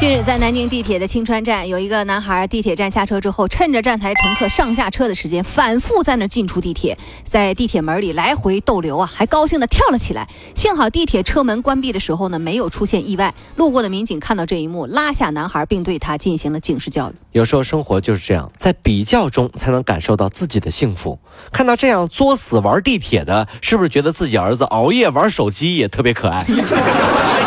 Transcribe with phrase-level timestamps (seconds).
[0.00, 10.26] 近日，在南京地铁的青川站，有一个男孩，地铁站下车之后，趁着站台乘客上下车的时间，反复在那进出地铁，在地铁门里来回逗留啊，还高兴地跳了起来。
[10.54, 13.34] 幸好地铁车门关闭的时候呢，没有出现意外。
[13.56, 17.14] 路过的民警看到这一幕，拉下男孩，并对他进行了警示教育。
[17.32, 21.18] 有时候生活就是这样，在比较中才能感受到自己的幸福。
[21.52, 26.42] 看到这样作死玩地铁的，是不是觉得自己儿子熬夜玩手机也特别可爱？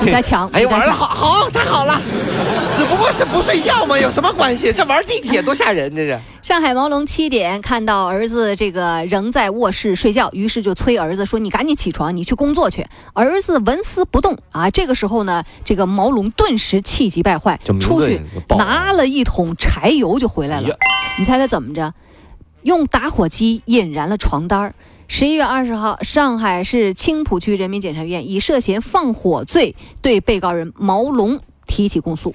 [0.00, 0.48] 你在抢？
[0.48, 2.00] 哎呀，玩的好好，太好了！
[2.76, 4.72] 只不过是不睡觉嘛，有什么关系？
[4.72, 6.18] 这玩地铁多吓人，这是。
[6.40, 14.70] 上海毛龙七点看到儿子这个仍在卧室睡觉，于是就催儿子说：“你赶紧起床，你去工作去。”儿子纹丝不动啊。
[14.70, 20.76] 这个时候呢，这个毛龙顿时气急败坏，出去拿了一桶柴油就回来了。
[21.18, 21.92] 你猜他怎么着？
[22.62, 24.74] 用打火机引燃了床单儿。
[25.14, 32.32] 十一月二十号，上海市青浦区人民检察院以涉嫌放火罪对被告人毛龙提起公诉。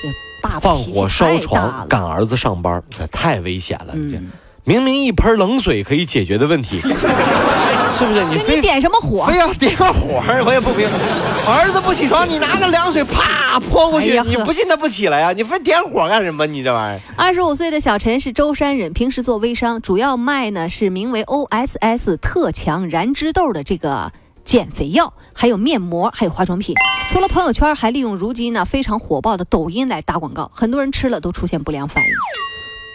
[0.00, 0.08] 这
[0.40, 3.94] 爸放火烧床赶儿子上班，这太危险了！
[4.08, 4.22] 这
[4.62, 6.78] 明明一盆冷水可以解决的问题。
[7.96, 9.26] 是不是你非点什么火？
[9.26, 11.52] 非要点个火，我也不明白。
[11.52, 15.32] 儿子不起床，你拿个凉水啪泼过去，你不信他不起来呀？
[15.32, 16.44] 你非点火干什么？
[16.46, 17.00] 你这玩意儿。
[17.16, 24.12] 二十五岁的小陈是舟山人，平时做微商，主要卖呢是名为 OSS 特强燃脂豆的这个
[24.44, 26.74] 减肥药，还有面膜，还有化妆品。
[27.10, 32.10] 除了朋友圈，还利用如今呢非常火爆的抖音来打广告，很多人吃了都出现不良反应。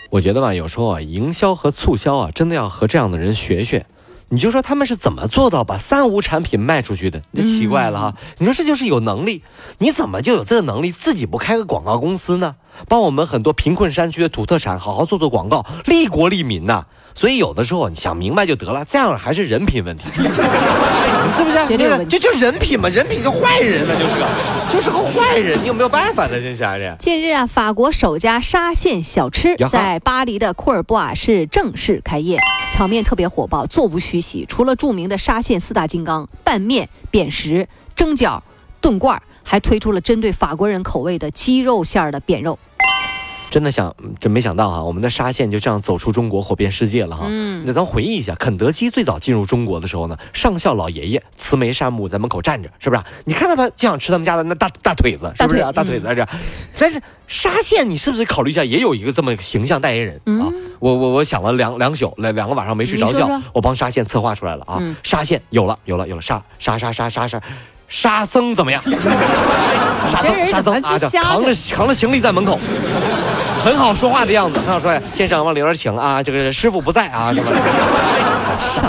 [0.10, 3.86] 我觉得吧，有时候啊，营销和促销啊，真的要和这样的人学学。
[4.32, 7.22] 你就说他们是怎么做到把三无产品卖出去的？
[7.32, 8.16] 那奇怪了哈！
[8.38, 9.44] 你说这就是有能力，
[9.80, 12.56] 你怎么就有这个能力自己不开个广告公司呢？
[12.88, 16.86] 帮我们很多贫困山区的土特产好好做做广告，利国利民呐！
[17.14, 20.06] 所以有的时候你想明白就得了，这样还是人品问题，
[21.30, 21.78] 是不是？
[21.78, 24.26] 这个就就人品嘛，人品就坏人那就是个，
[24.70, 26.40] 就是个坏人，你有没有办法呢？
[26.40, 26.96] 这是这。
[27.00, 32.40] 近日啊，法国首家沙县小吃在巴黎的库尔布瓦市正式开业，
[32.72, 34.46] 场面特别火爆，座无虚席。
[34.48, 38.40] 除了著名的沙县四大金刚——拌面、扁食、蒸饺、
[38.80, 42.58] 炖罐，还推出了针对法国人口味的鸡肉馅儿的扁肉。
[43.50, 47.26] 真的想，真没想到哈，我们的沙县就这样走出中国，火遍世界了哈。
[47.28, 53.02] 嗯，那咱回忆一下，肯德基最早进入中国的时候呢，上校老爷爷慈眉善目，在门口站着，是不是？
[53.26, 55.60] 你看到他就想吃他们家的那大大腿子，是不是？
[55.74, 56.28] 大腿子在这。
[56.78, 60.46] 但是沙县，你是不是考虑一下，也有一个这么形象代言人啊？
[60.80, 64.80] 我我我想了两两宿，两两个晚上没睡着觉，我帮沙县策划出来了啊。
[65.04, 67.42] 沙县有了，有了，有了，沙沙沙沙沙沙。
[67.88, 68.80] 沙僧怎么样？
[70.08, 72.60] 沙僧，沙僧啊，扛着扛着行李在门口，
[73.64, 75.02] 很好说话的样子，很好说呀。
[75.12, 77.34] 先生往里边请啊，这个师傅不在啊。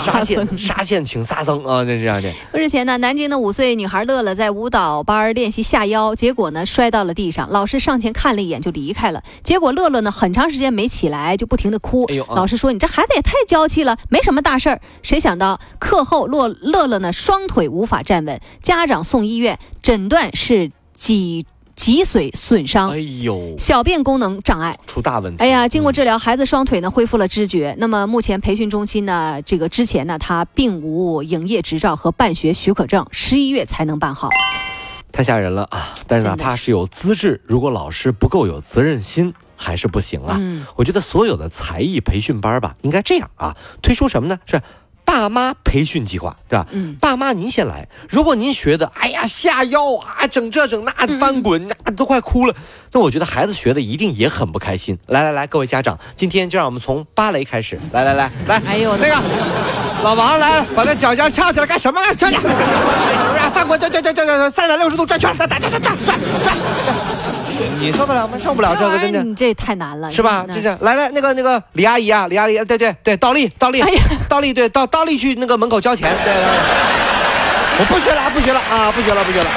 [0.01, 2.29] 沙县，沙县请沙僧啊，这这样的。
[2.51, 9.21] 日前呢，南京的五岁女孩乐乐在舞蹈班练习下腰，结果呢摔到了地上，老师上前看了一眼就离开了。
[9.43, 12.05] 结果乐乐呢很长时间没起来，就不停的哭。
[12.29, 21.45] 老师说：“你这孩子也太娇气了，没什么大事儿。”谁想到课后乐乐乐呢双腿无法站稳，家长送医院，诊断是脊。
[21.81, 25.43] 脊髓损伤，哎呦，小便功能障碍出大问题。
[25.43, 27.75] 哎呀，经过治疗，孩子双腿呢恢复了知觉。
[27.79, 34.29] 那么目前培训中心呢，这个之前呢，他并无营业执照和办学许可证，十一月才能办好。
[35.11, 35.89] 太吓人了啊！
[36.05, 40.39] 但是哪怕是有资质，如果老师不够有责任心，还是不行啊。
[40.75, 44.37] 我觉得所有的才艺培训班吧，应该这样啊，推出什么呢？
[44.45, 44.61] 是。
[45.11, 46.65] 爸妈培训计划是吧？
[46.71, 47.85] 嗯，爸妈您先来。
[48.09, 52.55] 如果您学的，哎呀下腰啊，整这整那翻滚，那都快哭了。
[52.93, 54.97] 那我觉得孩子学的一定也很不开心。
[55.07, 57.77] 来来来，各位家长，今天就让我们从芭蕾开始。
[57.91, 59.21] 来来来来， 哎呦那个
[60.01, 62.01] 老王来，把那脚尖翘起来干什么？
[62.13, 66.57] 翘起来，翻滚，对对对对对，三百六十度转圈，转转转转转转。
[67.79, 68.37] 你受得了吗？
[68.41, 70.45] 受不了这个，真的，你这太难了，是吧？
[70.47, 73.81] 就这样，来来，那个那个李阿姨啊，李阿姨，对对对，倒立倒立，
[74.29, 76.43] 倒立，对倒倒立去那个门口交钱，对对。
[77.79, 79.49] 我不学了，不学了啊，不学了，不学了。